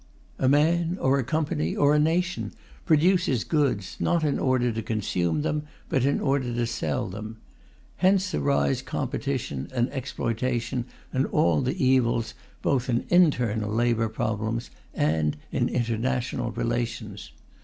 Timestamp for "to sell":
6.51-7.07